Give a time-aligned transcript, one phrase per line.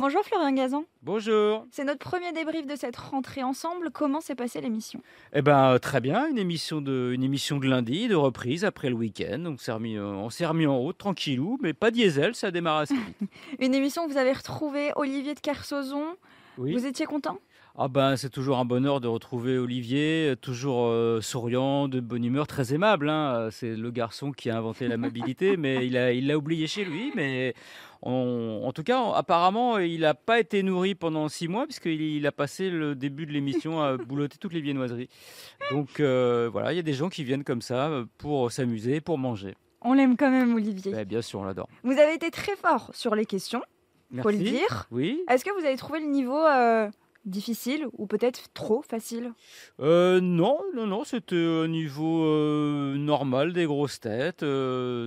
[0.00, 0.84] Bonjour Florian Gazan.
[1.02, 1.66] Bonjour.
[1.70, 3.90] C'est notre premier débrief de cette rentrée ensemble.
[3.92, 5.02] Comment s'est passée l'émission?
[5.34, 8.88] Eh ben euh, très bien, une émission de une émission de lundi, de reprise après
[8.88, 9.40] le week-end.
[9.40, 12.50] Donc on s'est remis, euh, on s'est remis en route tranquillou, mais pas diesel, ça
[12.50, 13.30] démarre assez vite.
[13.60, 16.16] Une émission où vous avez retrouvé Olivier de Kersauzon.
[16.56, 16.72] Oui.
[16.72, 17.38] Vous étiez content?
[17.76, 22.46] Ah ben c'est toujours un bonheur de retrouver Olivier, toujours euh, souriant, de bonne humeur,
[22.46, 23.08] très aimable.
[23.08, 23.48] hein.
[23.50, 27.12] C'est le garçon qui a inventé l'amabilité, mais il a il l'a oublié chez lui.
[27.14, 27.54] Mais
[28.02, 32.26] on- en tout cas, apparemment, il n'a pas été nourri pendant six mois puisqu'il il
[32.26, 35.08] a passé le début de l'émission à boulotter toutes les viennoiseries.
[35.70, 39.00] Donc euh, voilà, il y a des gens qui viennent comme ça euh, pour s'amuser,
[39.00, 39.54] pour manger.
[39.82, 40.92] On l'aime quand même Olivier.
[40.92, 41.68] Ben, bien sûr, on l'adore.
[41.84, 43.62] Vous avez été très fort sur les questions,
[44.22, 44.52] faut le Merci.
[44.52, 44.86] dire.
[44.90, 45.22] Oui.
[45.30, 46.88] Est-ce que vous avez trouvé le niveau euh,
[47.24, 49.32] difficile ou peut-être trop facile?
[49.80, 52.26] Euh, non, non, non, c'était un niveau
[52.96, 54.44] normal des grosses têtes.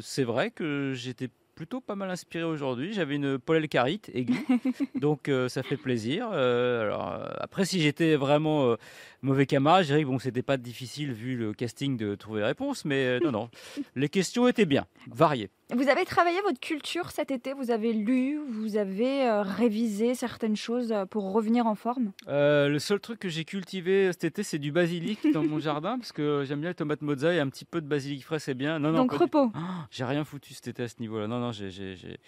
[0.02, 2.93] C'est vrai que j'étais plutôt pas mal inspiré aujourd'hui.
[2.93, 4.45] J'avais une Paul Carite aiguë,
[4.95, 6.29] donc euh, ça fait plaisir.
[6.31, 8.75] Euh, alors, euh, après, si j'étais vraiment
[9.23, 12.47] mauvais camarade, je dirais que bon, c'était pas difficile vu le casting de trouver les
[12.47, 13.49] réponses, mais euh, non, non,
[13.95, 15.49] les questions étaient bien, variées.
[15.73, 20.55] Vous avez travaillé votre culture cet été, vous avez lu, vous avez euh, révisé certaines
[20.57, 22.11] choses euh, pour revenir en forme?
[22.27, 25.97] Euh, le seul truc que j'ai cultivé cet été, c'est du basilic dans mon jardin,
[25.97, 28.53] parce que j'aime bien les tomates mozza et un petit peu de basilic frais, c'est
[28.53, 28.77] bien.
[28.77, 29.51] Non, non, Donc du- repos.
[29.55, 31.27] Ah, J'ai rien foutu cet été à ce niveau-là.
[31.27, 32.19] Non, non, j'ai, j'ai, j'ai-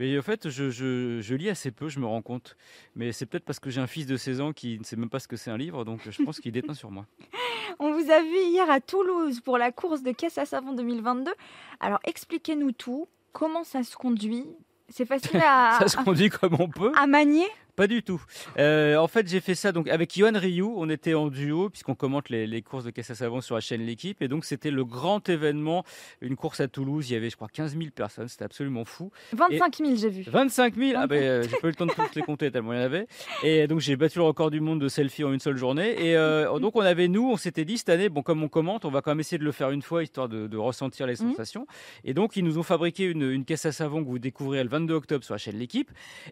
[0.00, 2.56] Mais en fait, je, je- je lis assez peu, je me rends compte.
[2.96, 5.10] Mais c'est peut-être parce que j'ai un fils de 16 ans qui ne sait même
[5.10, 7.06] pas ce que c'est un livre, donc je pense qu'il déteint sur moi.
[7.78, 11.32] On vous a vu hier à Toulouse pour la course de caisse à savon 2022.
[11.80, 13.08] Alors expliquez-nous tout.
[13.32, 14.46] Comment ça se conduit?
[14.88, 16.92] C'est facile à, Ça se conduit comme on peut.
[16.96, 17.46] à manier?
[17.78, 18.20] Pas du tout.
[18.58, 20.64] Euh, en fait, j'ai fait ça donc avec Yohan Ryu.
[20.64, 23.60] On était en duo puisqu'on commente les, les courses de caisse à savon sur la
[23.60, 24.20] chaîne L'équipe.
[24.20, 25.84] Et donc, c'était le grand événement,
[26.20, 27.08] une course à Toulouse.
[27.08, 28.26] Il y avait, je crois, 15 000 personnes.
[28.28, 29.10] C'était absolument fou.
[29.32, 30.24] 25 000, j'ai vu.
[30.28, 32.72] 25 000 Ah ben, euh, j'ai pas eu le temps de toutes les compter tellement
[32.72, 33.06] il y en avait.
[33.44, 35.94] Et donc j'ai battu le record du monde de selfie en une seule journée.
[36.04, 38.84] Et euh, donc on avait nous, on s'était dit cette année, bon comme on commente,
[38.84, 41.12] on va quand même essayer de le faire une fois histoire de, de ressentir les
[41.22, 41.30] Mhm.
[41.30, 41.66] sensations.
[42.04, 44.68] Et donc ils nous ont fabriqué une, une caisse à savon que vous découvrirez le
[44.68, 45.90] 22 octobre sur la chaîne L'équipe.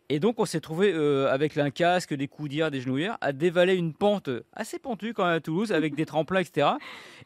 [0.08, 3.74] Et donc on s'est trouvé euh, avec un casque, des coudières, des genouillères, à dévaler
[3.74, 6.68] une pente assez pentue quand même à Toulouse avec des tremplins, etc.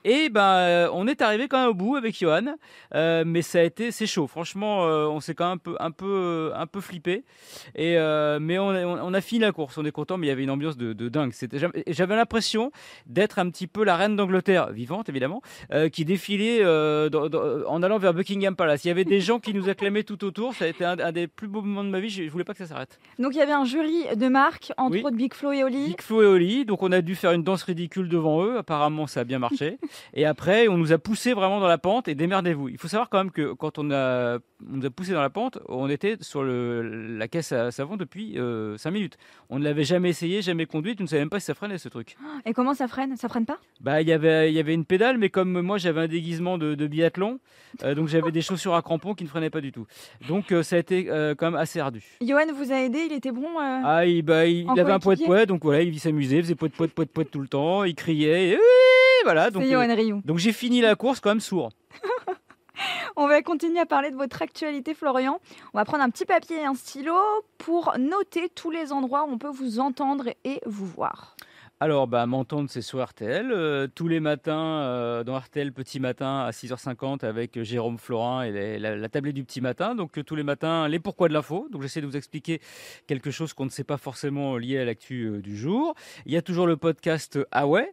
[0.05, 2.57] Et ben euh, on est arrivé quand même au bout avec Johan.
[2.95, 4.27] Euh, mais ça a été, c'est chaud.
[4.27, 7.25] Franchement, euh, on s'est quand même un peu, un peu, un peu flippé.
[7.75, 7.97] Et
[8.41, 9.79] mais on, a- a fini la course.
[9.79, 11.33] On est content, mais il y avait une ambiance de, dingue.
[11.87, 12.73] J'avais l'impression
[13.07, 15.43] d'être un petit peu la reine d'Angleterre, vivante évidemment,
[15.93, 18.85] qui défilait en allant vers Buckingham Palace.
[18.85, 20.55] Il y avait des gens qui nous acclamaient tout autour.
[20.55, 22.11] Ça a été un, un des plus beaux moments de ma vie.
[22.11, 22.99] Je, je voulais pas que ça s'arrête.
[23.19, 25.03] Donc il y avait un jury de marque, entre Oui.
[25.05, 25.87] autres Big Flo et Oli.
[25.89, 26.65] Big Flo et Oli.
[26.65, 28.59] Donc on a dû faire une danse ridicule devant eux.
[28.59, 29.79] Apparemment, ça a bien marché.
[30.15, 32.69] et après, on nous a poussé vraiment dans la pente et démerdez-vous.
[32.69, 35.31] Il faut savoir quand même que quand on, a, on nous a poussé dans la
[35.31, 38.37] pente, on était sur le, la caisse à savon depuis
[38.77, 39.17] 5 minutes.
[39.49, 40.97] On ne l'avait jamais essayé, jamais conduit.
[40.97, 42.17] Tu ne savais même pas si ça freinait ce truc.
[42.47, 43.17] Et comment ça freine?
[43.17, 43.59] Ça freine pas?
[43.81, 46.59] Bah, il y avait, il y avait une pédale, mais comme moi j'avais un déguisement
[46.59, 47.39] de, de biathlon,
[47.83, 49.87] euh, donc j'avais des chaussures à crampons qui ne freinaient pas du tout.
[50.29, 52.03] Donc euh, ça a été euh, quand même assez ardu.
[52.21, 55.03] Johan vous a aidé, il était bon euh, Ah, il, bah, il, avait un poète
[55.19, 55.27] coéquipier?
[55.27, 58.51] poète, donc voilà, il s'amusait, faisait poète poète poète poète tout le temps, il criait,
[58.51, 58.59] et
[59.25, 59.51] voilà.
[59.51, 61.71] Donc, euh, donc j'ai fini la course quand même sourd.
[63.17, 65.41] On va continuer à parler de votre actualité, Florian.
[65.75, 67.15] On va prendre un petit papier et un stylo
[67.59, 71.37] pour noter tous les endroits où on peut vous entendre et vous voir.
[71.83, 73.51] Alors, bah, m'entendre, c'est sur RTL.
[73.53, 78.43] euh, tous les matins, euh, dans RTL Petit Matin à 6h50 avec euh, Jérôme Florin
[78.43, 79.95] et la, la tablée du Petit Matin.
[79.95, 81.69] Donc, tous les matins, les pourquoi de l'info.
[81.73, 82.61] Donc, j'essaie de vous expliquer
[83.07, 85.95] quelque chose qu'on ne sait pas forcément lié à l'actu du jour.
[86.27, 87.91] Il y a toujours le podcast Ah ouais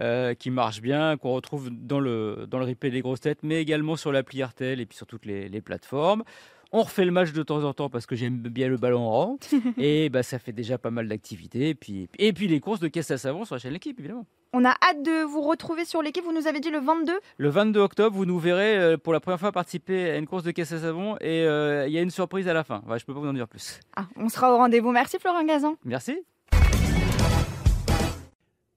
[0.00, 3.60] euh, qui marche bien, qu'on retrouve dans le, dans le replay des grosses têtes, mais
[3.60, 6.24] également sur l'appli RTL et puis sur toutes les plateformes.
[6.72, 9.38] On refait le match de temps en temps parce que j'aime bien le ballon rond.
[9.78, 11.70] et bah, ça fait déjà pas mal d'activités.
[11.70, 14.26] Et puis, et puis les courses de caisse à savon sur la chaîne L'équipe, évidemment.
[14.52, 16.24] On a hâte de vous retrouver sur l'équipe.
[16.24, 19.20] Vous nous avez dit le 22 Le 22 octobre, vous nous verrez euh, pour la
[19.20, 21.16] première fois participer à une course de caisse à savon.
[21.20, 22.82] Et euh, il y a une surprise à la fin.
[22.96, 23.80] Je peux pas vous en dire plus.
[23.96, 24.92] Ah, on sera au rendez-vous.
[24.92, 25.76] Merci Florian Gazan.
[25.84, 26.18] Merci.